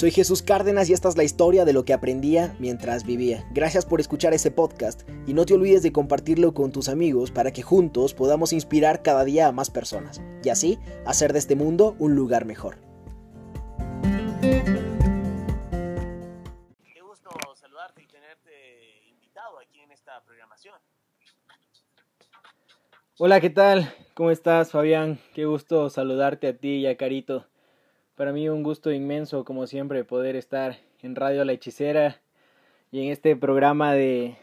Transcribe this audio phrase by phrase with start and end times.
[0.00, 3.46] Soy Jesús Cárdenas y esta es la historia de lo que aprendía mientras vivía.
[3.50, 7.52] Gracias por escuchar este podcast y no te olvides de compartirlo con tus amigos para
[7.52, 11.96] que juntos podamos inspirar cada día a más personas y así hacer de este mundo
[11.98, 12.78] un lugar mejor.
[16.94, 20.76] Qué gusto saludarte y tenerte invitado aquí en esta programación.
[23.18, 23.94] Hola, ¿qué tal?
[24.14, 25.20] ¿Cómo estás, Fabián?
[25.34, 27.44] Qué gusto saludarte a ti y a Carito.
[28.20, 32.20] Para mí un gusto inmenso, como siempre, poder estar en Radio La Hechicera
[32.92, 34.36] y en este programa de...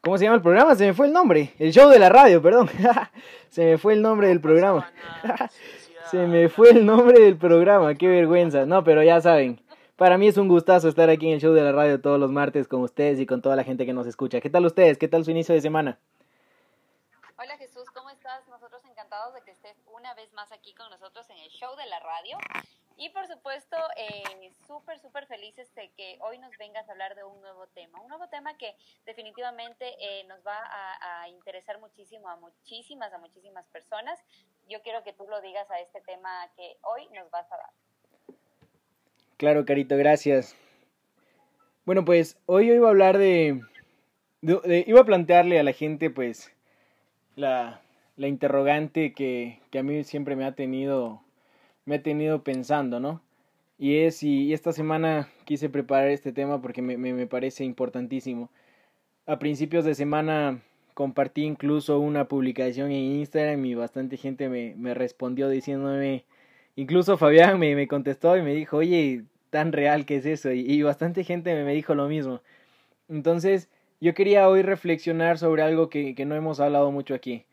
[0.00, 0.74] ¿Cómo se llama el programa?
[0.74, 1.54] Se me fue el nombre.
[1.60, 2.68] El show de la radio, perdón.
[3.48, 4.92] se me fue el nombre del programa.
[6.10, 7.94] se me fue el nombre del programa.
[7.94, 8.66] Qué vergüenza.
[8.66, 9.60] No, pero ya saben.
[9.94, 12.32] Para mí es un gustazo estar aquí en el show de la radio todos los
[12.32, 14.40] martes con ustedes y con toda la gente que nos escucha.
[14.40, 14.98] ¿Qué tal ustedes?
[14.98, 16.00] ¿Qué tal su inicio de semana?
[17.38, 17.79] Hola Jesús,
[19.10, 21.98] encantados de que estés una vez más aquí con nosotros en el show de la
[21.98, 22.38] radio.
[22.96, 27.24] Y por supuesto, eh, súper, súper felices de que hoy nos vengas a hablar de
[27.24, 28.00] un nuevo tema.
[28.00, 28.76] Un nuevo tema que
[29.06, 34.18] definitivamente eh, nos va a, a, interesar muchísimo a muchísimas, a muchísimas personas.
[34.68, 37.70] Yo quiero que tú lo digas a este tema que hoy nos vas a dar.
[39.38, 40.54] Claro, Carito, gracias.
[41.84, 43.60] Bueno, pues hoy yo iba a hablar de,
[44.42, 46.52] de, de iba a plantearle a la gente, pues,
[47.34, 47.80] la,
[48.20, 51.22] la interrogante que, que, a mí siempre me ha tenido
[51.86, 53.22] me ha tenido pensando, ¿no?
[53.78, 58.50] Y es, y esta semana quise preparar este tema porque me, me, me parece importantísimo.
[59.26, 60.60] A principios de semana
[60.94, 66.26] compartí incluso una publicación en Instagram y bastante gente me, me respondió diciéndome,
[66.76, 70.60] incluso Fabián me, me, contestó y me dijo, oye, tan real que es eso, y,
[70.60, 72.42] y bastante gente me, me, dijo lo mismo.
[73.08, 77.46] Entonces, yo quería hoy reflexionar sobre algo que, que no hemos hablado mucho aquí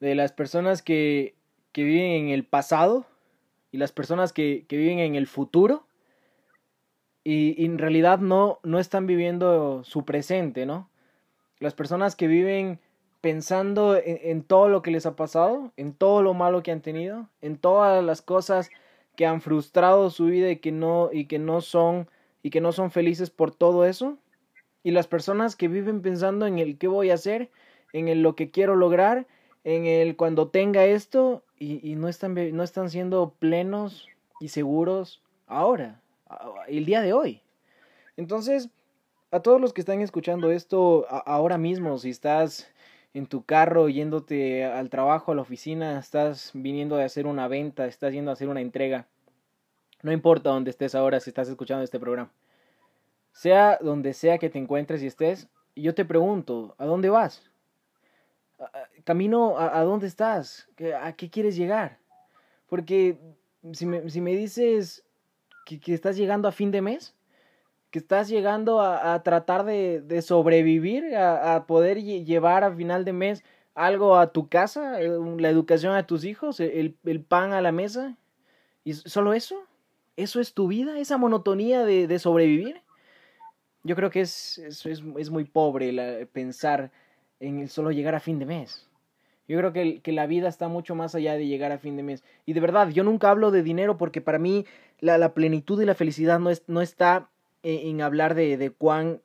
[0.00, 1.34] de las personas que,
[1.72, 3.06] que viven en el pasado
[3.70, 5.86] y las personas que, que viven en el futuro
[7.22, 10.88] y, en realidad no, no están viviendo su presente, ¿no?
[11.58, 12.80] Las personas que viven
[13.20, 16.80] pensando en, en, todo lo que les ha pasado, en todo lo malo que han
[16.80, 18.70] tenido, en todas las cosas
[19.16, 22.08] que han frustrado su vida y que no, y que no son
[22.42, 24.16] y que no son felices por todo eso.
[24.82, 27.50] Y las personas que viven pensando en el qué voy a hacer,
[27.92, 29.26] en lo que quiero lograr
[29.64, 34.08] en el cuando tenga esto y, y, no, están, no están siendo plenos
[34.40, 36.00] y seguros ahora,
[36.68, 37.42] el día de hoy.
[38.16, 38.70] Entonces,
[39.30, 42.72] a todos los que están escuchando esto ahora mismo, si estás
[43.12, 47.86] en tu carro yéndote al trabajo, a la oficina, estás viniendo de hacer una venta,
[47.86, 49.08] estás yendo a hacer una entrega,
[50.02, 52.32] no importa dónde estés ahora si estás escuchando este programa.
[53.32, 57.49] Sea donde sea que te encuentres y estés, yo te pregunto, ¿a dónde vas?
[59.04, 60.68] Camino a, a, dónde estás,
[61.00, 61.98] a qué quieres llegar.
[62.68, 63.18] Porque
[63.72, 65.04] si me, si me dices
[65.66, 67.14] que, que, estás llegando a fin de mes,
[67.90, 73.04] que estás llegando a, a tratar de, de sobrevivir, a, a, poder llevar a final
[73.04, 73.44] de mes
[73.74, 78.16] algo a tu casa, la educación a tus hijos, el, el pan a la mesa,
[78.84, 79.56] y solo eso,
[80.16, 82.82] eso es tu vida, esa monotonía de, de sobrevivir.
[83.82, 86.90] Yo creo que es, es, es, muy pobre pensar
[87.40, 88.86] en el solo llegar a fin de mes.
[89.48, 92.04] Yo creo que, que, la vida está mucho más allá de llegar a fin de
[92.04, 92.22] mes.
[92.46, 94.64] Y de verdad, yo nunca hablo de dinero porque para mí
[95.00, 97.28] la, la plenitud y la felicidad no, es, no está
[97.64, 99.20] en, en hablar de, de, cuán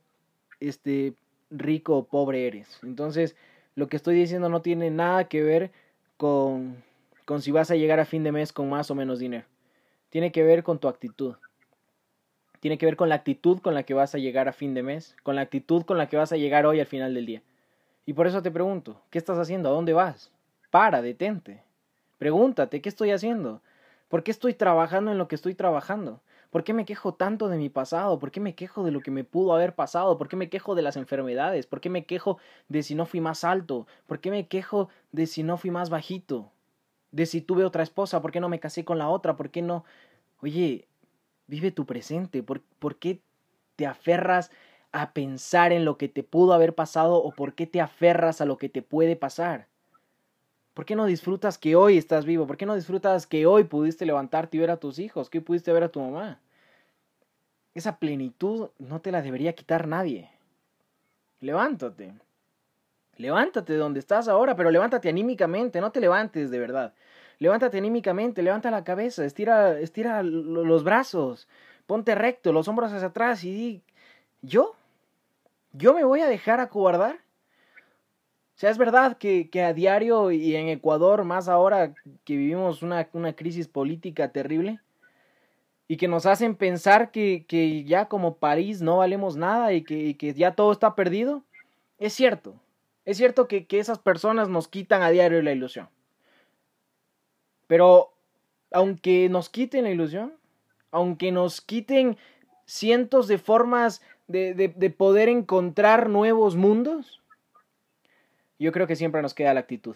[0.60, 1.14] este,
[1.52, 2.80] rico o pobre eres.
[2.82, 3.36] Entonces,
[3.76, 5.72] lo que estoy diciendo no tiene nada que ver
[6.18, 6.84] con,
[7.26, 9.46] con si vas a llegar a fin de mes con más o menos dinero.
[10.10, 11.36] Tiene que ver con tu actitud.
[12.62, 14.82] Tiene que ver con la actitud con la que vas a llegar a fin de
[14.82, 17.44] mes, con la actitud con la que vas a llegar hoy al final del día.
[18.06, 19.70] Y por eso te pregunto, ¿qué estás haciendo?
[19.70, 20.32] ¿A dónde vas?
[20.70, 21.64] Para, detente.
[22.18, 23.62] Pregúntate, ¿qué estoy haciendo?
[24.08, 26.22] ¿Por qué estoy trabajando en lo que estoy trabajando?
[26.52, 28.20] ¿Por qué me quejo tanto de mi pasado?
[28.20, 30.18] ¿Por qué me quejo de lo que me pudo haber pasado?
[30.18, 31.66] ¿Por qué me quejo de las enfermedades?
[31.66, 32.38] ¿Por qué me quejo
[32.70, 33.88] de si no fui más alto?
[34.08, 36.52] ¿Por qué me quejo de si no fui más bajito?
[37.12, 39.36] De si tuve otra esposa, ¿por qué no me casé con la otra?
[39.36, 39.84] ¿Por qué no?
[40.42, 40.88] Oye,
[41.48, 42.44] vive tu presente.
[42.44, 43.22] ¿Por, por qué
[43.76, 44.52] te aferras
[44.96, 48.46] a pensar en lo que te pudo haber pasado o por qué te aferras a
[48.46, 49.68] lo que te puede pasar?
[50.74, 52.48] ¿Por qué no disfrutas que hoy estás vivo?
[52.48, 55.30] ¿Por qué no disfrutas que hoy pudiste levantarte y ver a tus hijos?
[55.30, 56.40] Que pudiste ver a tu mamá?
[57.74, 60.30] Esa plenitud no te la debería quitar nadie.
[61.42, 62.14] Levántate.
[63.18, 66.94] Levántate de donde estás ahora, pero levántate anímicamente, no te levantes de verdad.
[67.40, 71.50] Levántate anímicamente, levanta la cabeza, estira, estira los brazos,
[71.86, 73.84] ponte recto, los hombros hacia atrás y di,
[74.42, 74.76] ¿yo?
[75.78, 77.16] ¿Yo me voy a dejar acobardar?
[77.16, 81.94] O sea, es verdad que, que, a diario y en Ecuador, más ahora
[82.24, 84.80] que vivimos una, una crisis política terrible,
[85.88, 90.16] y que nos hacen pensar que, que ya como París no valemos nada y que,
[90.18, 91.44] que ya todo está perdido,
[91.98, 92.56] es cierto.
[93.04, 95.90] Es cierto que, que esas personas nos quitan a diario la ilusión.
[97.68, 98.14] Pero
[98.72, 100.34] aunque nos quiten la ilusión,
[100.92, 102.18] aunque nos quiten
[102.66, 107.22] cientos de formas de, de, de, poder encontrar nuevos mundos,
[108.58, 109.96] yo creo que siempre nos queda la actitud.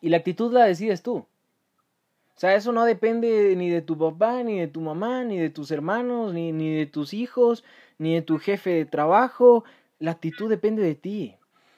[0.00, 1.16] Y la actitud la decides tú.
[1.16, 5.50] O sea, eso no depende ni de tu papá, ni de tu mamá, ni de
[5.50, 7.64] tus hermanos, ni, ni de tus hijos,
[7.98, 9.64] ni de tu jefe de trabajo.
[9.98, 11.34] La actitud depende de ti.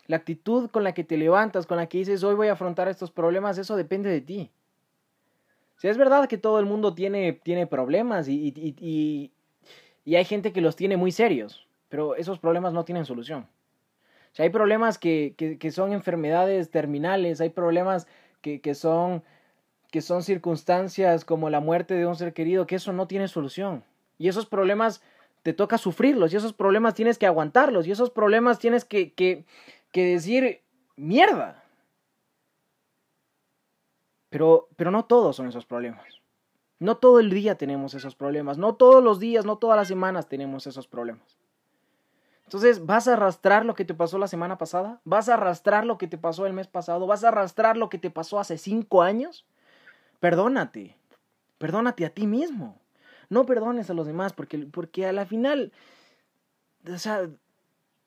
[0.06, 2.88] La actitud con la que te levantas, con la que dices, hoy voy a afrontar
[2.88, 4.50] estos problemas, eso depende de ti.
[5.78, 9.32] Si es verdad que todo el mundo tiene, tiene problemas y,
[10.10, 13.46] y, hay gente que los tiene muy serios, pero esos problemas no tienen solución.
[14.32, 18.06] O sea, hay problemas que, que, que son enfermedades terminales, hay problemas
[18.40, 19.22] que, que, son,
[19.90, 23.84] que son circunstancias como la muerte de un ser querido, que eso no tiene solución.
[24.18, 25.02] Y esos problemas
[25.42, 29.44] te toca sufrirlos, y esos problemas tienes que aguantarlos, y esos problemas tienes que, que,
[29.92, 30.60] que decir,
[30.96, 31.64] mierda,
[34.28, 36.19] pero, pero no todos son esos problemas.
[36.80, 38.58] No todo el día tenemos esos problemas.
[38.58, 41.38] No todos los días, no todas las semanas tenemos esos problemas.
[42.44, 45.00] Entonces, ¿vas a arrastrar lo que te pasó la semana pasada?
[45.04, 47.06] ¿Vas a arrastrar lo que te pasó el mes pasado?
[47.06, 49.46] ¿Vas a arrastrar lo que te pasó hace cinco años?
[50.18, 50.96] Perdónate.
[51.58, 52.80] Perdónate a ti mismo.
[53.28, 55.72] No perdones a los demás porque, porque a la final,
[56.92, 57.28] o sea,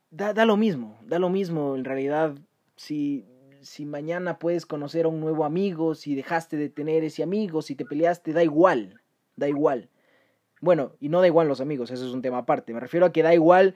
[0.09, 0.97] da, da lo mismo.
[1.03, 2.35] Da lo mismo en realidad
[2.75, 3.25] si
[3.63, 7.75] si mañana puedes conocer a un nuevo amigo, si dejaste de tener ese amigo, si
[7.75, 9.01] te peleaste, da igual,
[9.35, 9.89] da igual.
[10.61, 12.73] Bueno, y no da igual los amigos, eso es un tema aparte.
[12.73, 13.75] Me refiero a que da igual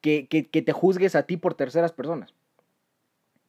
[0.00, 2.30] que, que, que te juzgues a ti por terceras personas.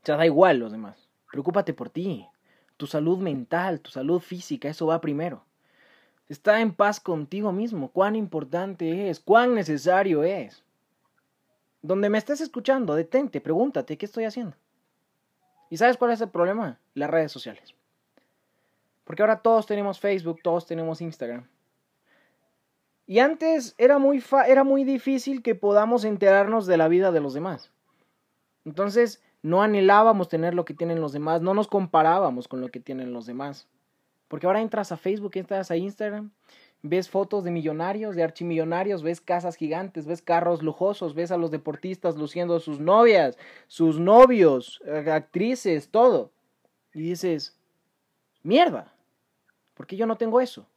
[0.02, 1.08] O sea, da igual los demás.
[1.32, 2.28] Preocúpate por ti.
[2.78, 5.44] Tu salud mental, tu salud física, eso va primero.
[6.30, 7.92] Está en paz contigo mismo.
[7.92, 10.64] Cuán importante es, cuán necesario es.
[11.82, 14.56] Donde me estés escuchando, detente, pregúntate, ¿qué estoy haciendo?
[15.69, 16.80] ¿Y sabes cuál es el problema?
[16.94, 17.75] Las redes sociales.
[19.04, 21.48] Porque ahora todos tenemos Facebook, todos tenemos Instagram.
[23.06, 27.34] Y antes era muy, era muy difícil que podamos enterarnos de la vida de los
[27.34, 27.72] demás.
[28.66, 32.81] Entonces no anhelábamos tener lo que tienen los demás, no nos comparábamos con lo que
[32.81, 33.69] tienen los demás.
[34.28, 36.31] Porque ahora entras a Facebook, entras a Instagram
[36.82, 41.52] ves fotos de millonarios, de archimillonarios, ves casas gigantes, ves carros lujosos, ves a los
[41.52, 43.38] deportistas luciendo sus novias,
[43.68, 46.32] sus novios, eh, actrices, todo.
[46.94, 47.58] Y dices,
[48.44, 48.94] mierda,
[49.74, 50.68] ¿por qué yo no tengo eso?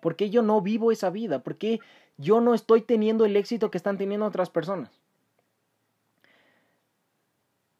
[0.00, 1.42] ¿Por qué yo no vivo esa vida?
[1.42, 1.80] ¿Por qué
[2.16, 4.90] yo no estoy teniendo el éxito que están teniendo otras personas?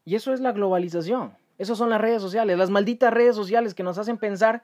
[0.05, 1.37] Y eso es la globalización.
[1.59, 4.63] Esas son las redes sociales, las malditas redes sociales que nos hacen pensar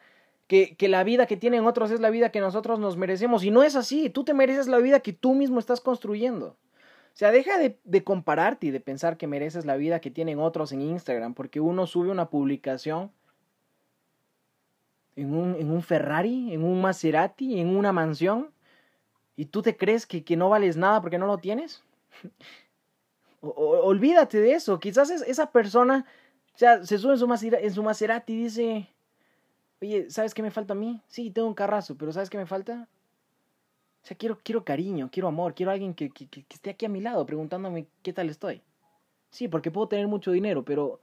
[0.76, 3.42] que, la vida que tienen otros es la vida que nosotros nos merecemos.
[3.42, 6.48] Y no es así, tú te mereces la vida que tú mismo estás construyendo.
[6.48, 10.72] O sea, deja de, compararte y de pensar que mereces la vida que tienen otros
[10.72, 13.10] en Instagram, porque uno sube una publicación
[15.16, 18.50] en un, en un Ferrari, en un Maserati, en una mansión,
[19.36, 21.82] y tú te crees que, que no vales nada porque no lo tienes.
[23.40, 23.50] o,
[23.84, 24.78] olvídate de eso.
[24.78, 26.04] Quizás es, esa persona
[26.54, 28.88] o sea, se sube en su Maserati y dice,
[29.82, 31.00] Oye, ¿sabes qué me falta a mí?
[31.08, 32.88] Sí, tengo un carrazo, pero ¿sabes qué me falta?
[34.04, 36.88] O sea, quiero, quiero cariño, quiero amor, quiero alguien que, que, que esté aquí a
[36.88, 38.62] mi lado preguntándome qué tal estoy.
[39.30, 41.00] Sí, porque puedo tener mucho dinero, pero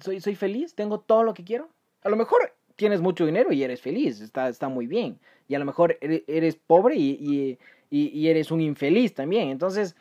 [0.00, 0.74] ¿soy, soy feliz?
[0.74, 1.70] ¿Tengo todo lo que quiero?
[2.02, 5.18] A lo mejor tienes mucho dinero y eres feliz, está, está muy bien.
[5.48, 7.58] Y a lo mejor eres pobre y, y,
[7.88, 9.48] y, y eres un infeliz también.
[9.48, 9.96] Entonces,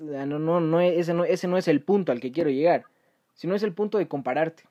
[0.00, 2.84] no, no, no, ese no, ese no es el punto al que quiero llegar,
[3.34, 4.64] sino es el punto de compararte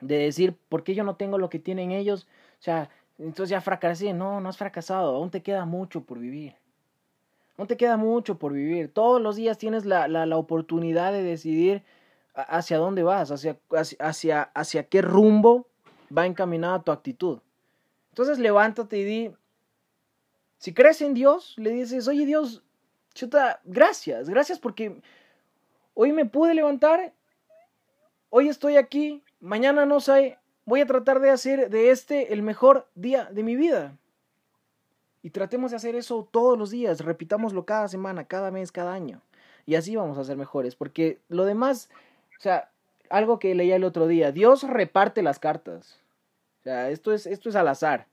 [0.00, 2.26] de decir, ¿por qué yo no tengo lo que tienen ellos?
[2.58, 4.12] O sea, entonces ya fracasé.
[4.12, 6.54] No, no has fracasado, aún te queda mucho por vivir.
[7.56, 8.92] Aún te queda mucho por vivir.
[8.92, 11.82] Todos los días tienes la, la, la oportunidad de decidir
[12.34, 13.58] hacia dónde vas, hacia,
[13.98, 15.66] hacia, hacia qué rumbo
[16.16, 17.40] va encaminada tu actitud.
[18.10, 19.34] Entonces levántate y di,
[20.58, 22.62] si crees en Dios, le dices, oye Dios,
[23.14, 25.00] chuta, gracias, gracias porque
[25.94, 27.12] hoy me pude levantar,
[28.30, 32.88] hoy estoy aquí, mañana no sé, voy a tratar de hacer de este el mejor
[32.94, 33.96] día de mi vida.
[35.22, 39.20] Y tratemos de hacer eso todos los días, repitámoslo cada semana, cada mes, cada año.
[39.66, 41.90] Y así vamos a ser mejores, porque lo demás,
[42.38, 42.70] o sea,
[43.10, 46.00] algo que leía el otro día, Dios reparte las cartas.
[46.60, 48.06] O sea, esto es, esto es al azar.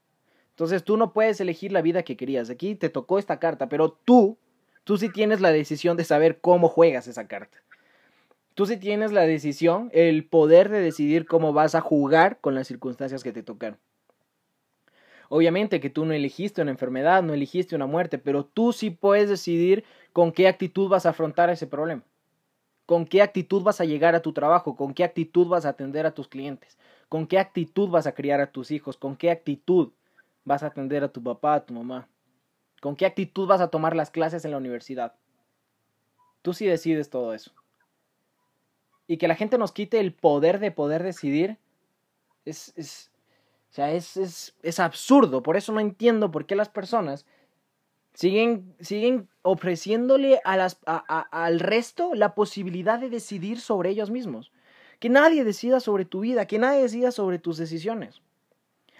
[0.50, 2.50] Entonces tú no puedes elegir la vida que querías.
[2.50, 4.38] Aquí te tocó esta carta, pero tú,
[4.84, 7.58] tú sí tienes la decisión de saber cómo juegas esa carta.
[8.56, 12.68] Tú sí tienes la decisión, el poder de decidir cómo vas a jugar con las
[12.68, 13.78] circunstancias que te tocan.
[15.28, 19.28] Obviamente que tú no elegiste una enfermedad, no elegiste una muerte, pero tú sí puedes
[19.28, 19.84] decidir
[20.14, 22.04] con qué actitud vas a afrontar ese problema.
[22.86, 26.06] Con qué actitud vas a llegar a tu trabajo, con qué actitud vas a atender
[26.06, 26.78] a tus clientes,
[27.10, 29.92] con qué actitud vas a criar a tus hijos, con qué actitud
[30.46, 32.08] vas a atender a tu papá, a tu mamá,
[32.80, 35.14] con qué actitud vas a tomar las clases en la universidad.
[36.42, 37.52] Tú sí decides todo eso.
[39.08, 41.58] Y que la gente nos quite el poder de poder decidir
[42.46, 43.12] es, es,
[43.72, 45.44] o sea, es, es, es absurdo.
[45.44, 47.26] Por eso no entiendo por qué las personas
[48.14, 54.52] siguen, siguen ofreciéndole a las, al resto la posibilidad de decidir sobre ellos mismos.
[55.00, 58.22] Que nadie decida sobre tu vida, que nadie decida sobre tus decisiones.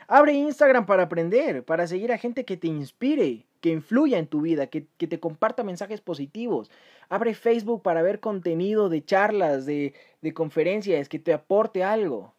[0.08, 4.42] Abre Instagram para aprender, para seguir a gente que te inspire, que influya en tu
[4.42, 6.70] vida, que, que, te comparta mensajes positivos.
[7.10, 12.36] Abre Facebook para ver contenido de charlas, de, de conferencias, que te aporte algo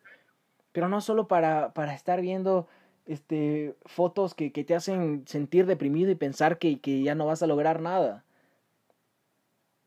[0.76, 2.68] pero no solo para, para estar viendo
[3.06, 7.42] este, fotos que, que, te hacen sentir deprimido y pensar que, que, ya no vas
[7.42, 8.25] a lograr nada.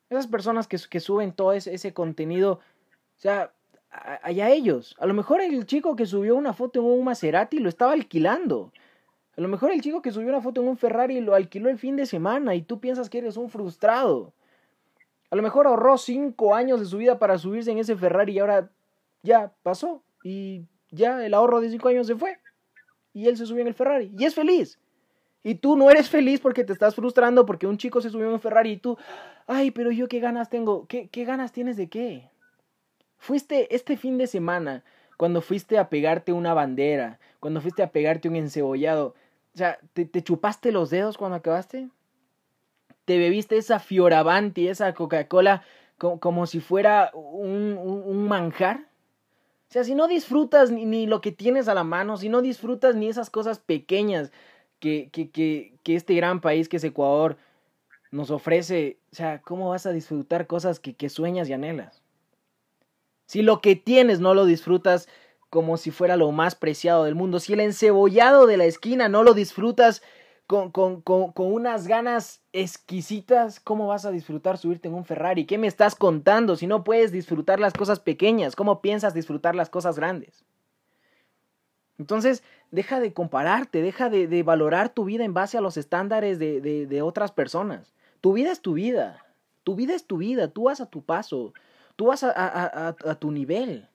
[0.09, 3.53] Esas personas que, que suben todo ese, ese, contenido, o sea,
[3.91, 4.95] allá ellos.
[4.97, 8.73] A lo mejor el chico que subió una foto en un Maserati lo estaba alquilando.
[9.39, 11.77] A lo mejor el chico que subió una foto en un Ferrari lo alquiló el
[11.77, 14.33] fin de semana y tú piensas que eres un frustrado.
[15.31, 18.39] A lo mejor ahorró cinco años de su vida para subirse en ese Ferrari y
[18.39, 18.69] ahora
[19.23, 20.03] ya pasó.
[20.25, 22.37] Y ya el ahorro de cinco años se fue.
[23.13, 24.11] Y él se subió en el Ferrari.
[24.17, 24.77] Y es feliz.
[25.41, 28.33] Y tú no eres feliz porque te estás frustrando porque un chico se subió en
[28.33, 28.97] un Ferrari y tú,
[29.47, 30.85] ay, pero yo qué ganas tengo.
[30.87, 32.29] ¿Qué, qué ganas tienes de qué?
[33.17, 34.83] Fuiste este fin de semana
[35.15, 39.15] cuando fuiste a pegarte una bandera, cuando fuiste a pegarte un encebollado.
[39.59, 41.89] Sea, ¿te, te chupaste los dedos cuando acabaste?
[43.03, 45.63] ¿Te bebiste esa Fioravanti, esa Coca-Cola
[45.97, 48.87] como, como, si fuera un, un, un manjar?
[49.67, 52.41] O sea, si no disfrutas ni, ni, lo que tienes a la mano, si no
[52.41, 54.31] disfrutas ni esas cosas pequeñas
[54.79, 57.35] que, que, que, que, este gran país que es Ecuador
[58.11, 62.01] nos ofrece, o sea, ¿cómo vas a disfrutar cosas que, que sueñas y anhelas?
[63.25, 65.09] Si lo que tienes no lo disfrutas
[65.49, 69.23] como si fuera lo más preciado del mundo, si el encebollado de la esquina no
[69.23, 70.01] lo disfrutas
[70.45, 75.45] con, con, con, con, unas ganas exquisitas, ¿cómo vas a disfrutar subirte en un Ferrari?
[75.45, 76.55] ¿Qué me estás contando?
[76.55, 80.43] Si no puedes disfrutar las cosas pequeñas, ¿cómo piensas disfrutar las cosas grandes?
[81.99, 86.39] Entonces, deja de compararte, deja de, de valorar tu vida en base a los estándares
[86.39, 87.93] de, de, de, otras personas.
[88.21, 89.25] Tu vida es tu vida,
[89.63, 91.53] tu vida es tu vida, tú vas a tu paso,
[91.95, 93.87] tú vas a, a, a, a tu nivel.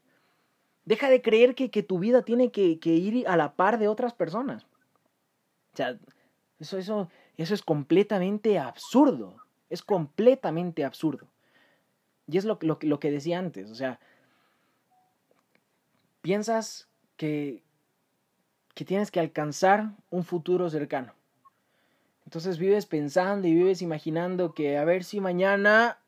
[0.84, 3.88] Deja de creer que, que tu vida tiene que, que ir a la par de
[3.88, 4.64] otras personas.
[5.72, 5.98] O sea,
[6.60, 9.36] eso, eso, eso es completamente absurdo.
[9.70, 11.26] Es completamente absurdo.
[12.26, 13.70] Y es lo, lo, lo que decía antes.
[13.70, 13.98] O sea,
[16.20, 17.62] piensas que,
[18.74, 21.14] que tienes que alcanzar un futuro cercano.
[22.24, 25.98] Entonces vives pensando y vives imaginando que a ver si mañana,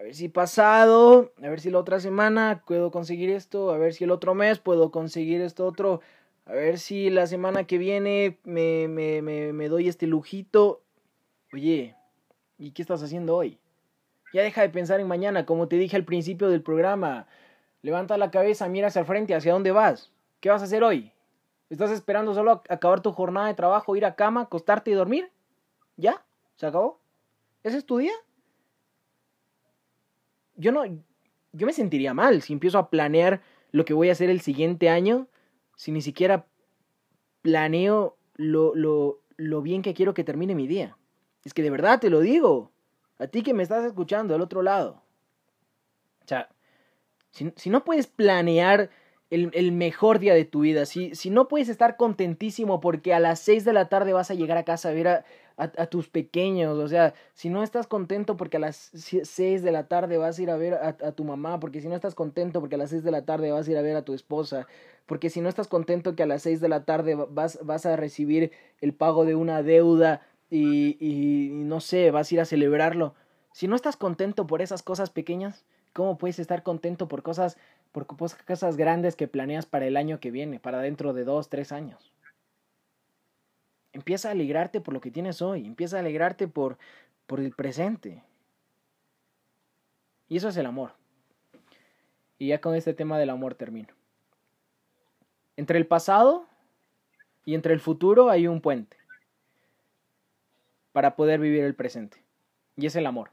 [0.00, 3.92] a ver si pasado, a ver si la otra semana puedo conseguir esto, a ver
[3.92, 6.00] si el otro mes puedo conseguir esto otro,
[6.46, 10.80] a ver si la semana que viene me, me, me, doy este lujito.
[11.52, 11.96] Oye,
[12.56, 13.58] ¿y qué estás haciendo hoy?
[14.32, 17.26] Ya deja de pensar en mañana, como te dije al principio del programa.
[17.82, 20.10] Levanta la cabeza, mira hacia el frente, hacia dónde vas.
[20.40, 21.12] ¿Qué vas a hacer hoy?
[21.68, 25.30] ¿Estás esperando solo acabar tu jornada de trabajo, ir a cama, acostarte y dormir?
[25.98, 26.24] ¿Ya?
[26.56, 27.00] ¿Se acabó?
[27.62, 28.14] ¿Ese es tu día?
[30.60, 30.84] Yo no.
[31.52, 34.88] Yo me sentiría mal si empiezo a planear lo que voy a hacer el siguiente
[34.88, 35.26] año
[35.74, 36.46] si ni siquiera
[37.42, 40.96] planeo lo, lo, lo bien que quiero que termine mi día?
[41.44, 42.70] Es que de verdad te lo digo.
[43.18, 45.02] A ti que me estás escuchando del otro lado.
[46.22, 46.48] O sea,
[47.30, 48.90] si, si no puedes planear
[49.30, 53.20] el, el, mejor día de tu vida, si, si no puedes estar contentísimo porque a
[53.20, 55.24] las 6 de la tarde vas a llegar a casa a ver a,
[55.60, 59.88] a, tus pequeños, o sea, si no estás contento porque a las 6 de la
[59.88, 62.60] tarde vas a ir a ver a, a, tu mamá, porque si no estás contento
[62.60, 64.66] porque a las 6 de la tarde vas a ir a ver a tu esposa,
[65.06, 67.96] porque si no estás contento que a las 6 de la tarde vas, vas a
[67.96, 73.14] recibir el pago de una deuda y, y no sé, vas a ir a celebrarlo,
[73.52, 77.56] si no estás contento por esas cosas pequeñas, ¿cómo puedes estar contento por cosas,
[77.92, 81.72] por cosas grandes que planeas para el año que viene, para dentro de dos, tres
[81.72, 82.12] años?
[83.92, 86.78] Empieza a alegrarte por lo que tienes hoy, empieza a alegrarte por,
[87.26, 88.22] por el presente.
[90.28, 90.92] Y eso es el amor.
[92.38, 93.88] Y ya con este tema del amor termino.
[95.56, 96.46] Entre el pasado
[97.44, 98.96] y entre el futuro hay un puente
[100.92, 102.22] para poder vivir el presente.
[102.76, 103.30] Y es el amor.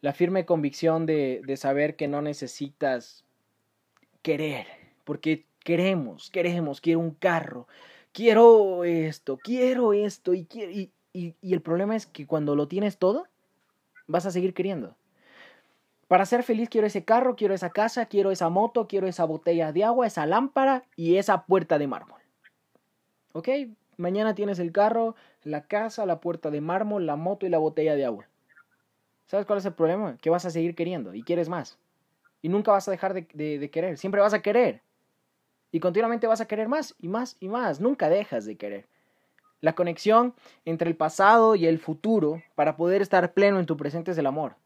[0.00, 3.24] La firme convicción de, de saber que no necesitas
[4.22, 4.66] querer,
[5.04, 7.66] porque queremos, queremos, quiero un carro,
[8.16, 12.96] quiero esto, quiero esto y, y, y, y el problema es que cuando lo tienes
[12.96, 13.26] todo,
[14.06, 14.96] vas a seguir queriendo.
[16.08, 19.70] Para ser feliz quiero ese carro, quiero esa casa, quiero esa moto, quiero esa botella
[19.70, 22.22] de agua, esa lámpara y esa puerta de mármol.
[23.34, 23.50] ¿Ok?
[23.98, 27.96] Mañana tienes el carro, la casa, la puerta de mármol, la moto y la botella
[27.96, 28.28] de agua.
[29.26, 30.16] ¿Sabes cuál es el problema?
[30.22, 31.78] Que vas a seguir queriendo y quieres más.
[32.40, 34.80] Y nunca vas a dejar de, de, de querer, siempre vas a querer.
[35.76, 37.82] Y continuamente vas a querer más y más y más.
[37.82, 38.86] Nunca dejas de querer.
[39.60, 40.32] La conexión
[40.64, 44.24] entre el pasado y el futuro para poder estar pleno en tu presente es el
[44.24, 44.56] amor.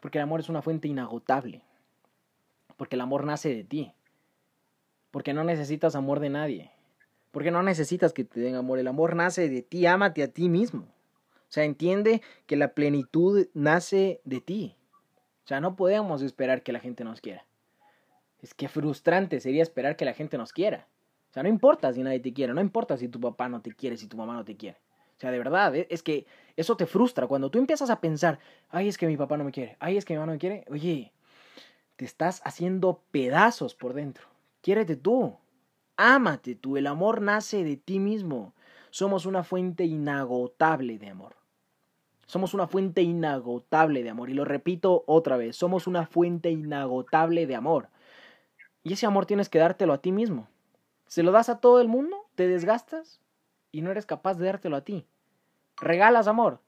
[0.00, 1.62] Porque el amor es una fuente inagotable.
[2.76, 3.92] Porque el amor nace de ti.
[5.12, 6.72] Porque no necesitas amor de nadie.
[7.30, 8.80] Porque no necesitas que te den amor.
[8.80, 9.86] El amor nace de ti.
[9.86, 10.80] Ámate a ti mismo.
[10.80, 14.74] O sea, entiende que la plenitud nace de ti.
[15.44, 17.46] O sea, no podemos esperar que la gente nos quiera.
[18.42, 20.86] Es que frustrante sería esperar que la gente nos quiera.
[21.30, 23.72] O sea, no importa si nadie te quiere, no importa si tu papá no te
[23.72, 24.78] quiere, si tu mamá no te quiere.
[25.16, 27.26] O sea, de verdad, e, es que eso te frustra.
[27.26, 28.38] Cuando tú empiezas a pensar,
[28.70, 30.38] ay, es que mi papá no me quiere, ay, es que mi mamá no me
[30.38, 31.12] quiere, oye,
[31.96, 34.24] te estás haciendo pedazos por dentro.
[34.62, 35.36] Quiérete tú.
[35.96, 36.78] Ámate tú.
[36.78, 38.54] El amor nace de ti mismo.
[38.90, 41.36] Somos una fuente inagotable de amor.
[42.26, 44.30] Somos una fuente inagotable de amor.
[44.30, 47.90] Y lo repito otra vez, somos una fuente inagotable de amor.
[48.82, 50.48] Y ese amor tienes que dártelo a ti mismo.
[51.06, 53.20] Se lo das a todo el mundo, te desgastas
[53.72, 55.06] y no eres capaz de dártelo a ti.
[55.76, 56.60] Regalas amor.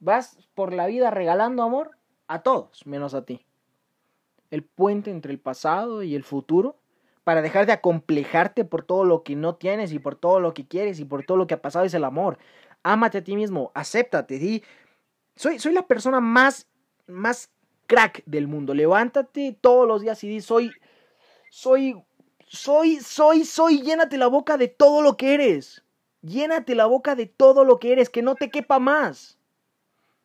[0.00, 1.92] Vas por la vida regalando amor
[2.26, 3.44] a todos, menos a ti.
[4.50, 6.76] El puente entre el pasado y el futuro
[7.24, 10.66] para dejar de acomplejarte por todo lo que no tienes y por todo lo que
[10.66, 12.38] quieres y por todo lo que ha pasado es el amor.
[12.82, 14.62] Ámate a ti mismo, acéptate, di,
[15.36, 16.66] soy, soy la persona más,
[17.06, 17.50] más
[17.86, 18.74] crack del mundo.
[18.74, 20.72] Levántate todos los días y di, soy,
[21.52, 22.02] soy,
[22.48, 25.84] soy, soy, soy, llénate la boca de todo lo que eres.
[26.22, 29.36] Llénate la boca de todo lo que eres, que no te quepa más.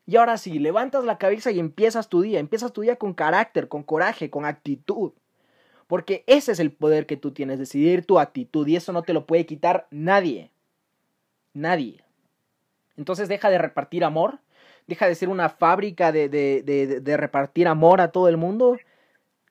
[0.05, 2.39] Y ahora sí, levantas la cabeza y empiezas tu día.
[2.39, 5.11] Empiezas tu día con carácter, con coraje, con actitud.
[5.87, 8.65] Porque ese es el poder que tú tienes, decidir tu actitud.
[8.65, 10.53] Y eso no te lo puede quitar nadie.
[11.53, 12.05] Nadie.
[12.95, 14.39] Entonces deja de repartir amor.
[14.87, 18.77] Deja de ser una fábrica de, de, de, de repartir amor a todo el mundo.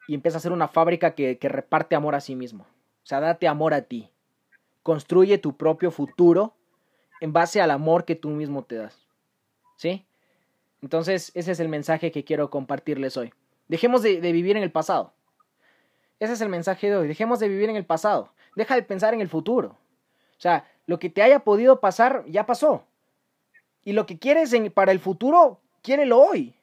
[0.09, 2.65] Y empieza a ser una fábrica que, reparte amor a sí mismo.
[2.65, 4.11] O sea, date amor a ti.
[4.83, 6.55] Construye tu propio futuro
[7.21, 9.07] en base al amor que tú mismo te das.
[9.77, 10.05] ¿Sí?
[10.83, 13.33] Entonces, ese es el mensaje que quiero compartirles hoy.
[13.69, 15.13] Dejemos de, vivir en el pasado.
[16.21, 17.09] Ese es el mensaje de hoy.
[17.09, 18.33] Dejemos de vivir en el pasado.
[18.55, 19.77] Deja de pensar en el futuro.
[20.39, 22.85] O sea, lo que te haya podido pasar ya pasó.
[23.85, 26.55] Y lo que quieres para el futuro, quiérelo hoy.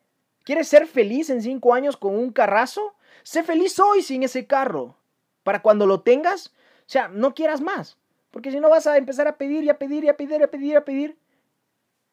[0.43, 2.93] ¿Quieres ser feliz en cinco años con un carrazo?
[3.21, 4.97] Sé feliz hoy sin ese carro.
[5.43, 7.97] Para cuando lo tengas, o sea, no quieras más.
[8.31, 10.43] Porque si no vas a empezar a pedir y a pedir y a pedir y
[10.43, 11.17] a pedir y a pedir.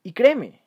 [0.03, 0.63] Y créeme,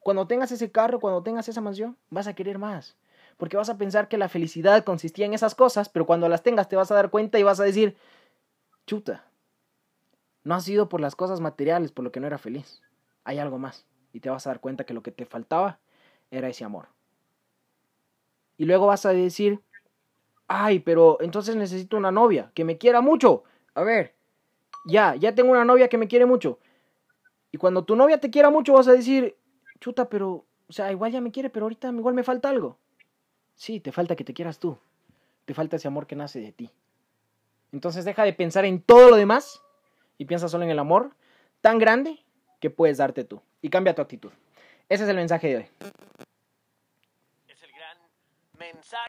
[0.00, 2.96] cuando tengas ese carro, cuando tengas esa mansión, vas a querer más.
[3.36, 6.68] Porque vas a pensar que la felicidad consistía en esas cosas, pero cuando las tengas
[6.68, 7.96] te vas a dar cuenta y vas a decir,
[8.86, 9.24] chuta,
[10.44, 12.82] no ha sido por las cosas materiales por lo que no era feliz.
[13.24, 13.86] Hay algo más.
[14.12, 15.78] Y te vas a dar cuenta que lo que te faltaba
[16.30, 16.88] era ese amor.
[18.58, 19.60] Y luego vas a decir,
[20.48, 23.44] ay, pero entonces necesito una novia que me quiera mucho.
[23.74, 24.14] A ver,
[24.84, 26.58] ya, ya tengo una novia que me quiere mucho.
[27.52, 29.36] Y cuando tu novia te quiera mucho vas a decir,
[29.80, 32.76] chuta, pero, o sea, igual ya me quiere, pero ahorita igual me falta algo.
[33.54, 34.76] Sí, te falta que te quieras tú.
[35.44, 36.70] Te falta ese amor que nace de ti.
[37.72, 39.62] Entonces deja de pensar en todo lo demás
[40.18, 41.12] y piensa solo en el amor
[41.60, 42.18] tan grande
[42.60, 43.40] que puedes darte tú.
[43.62, 44.30] Y cambia tu actitud.
[44.88, 45.66] Ese es el mensaje de hoy.
[48.60, 48.98] Es el gran mensaje.